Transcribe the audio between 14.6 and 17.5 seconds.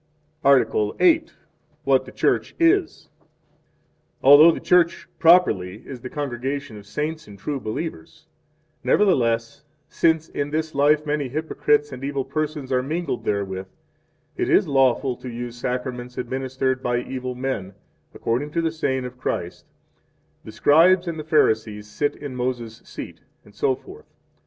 lawful to use Sacraments administered by evil